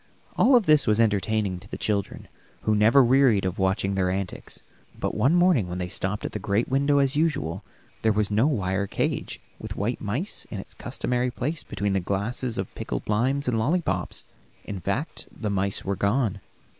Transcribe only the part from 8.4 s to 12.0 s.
wire cage with white mice in its customary place between the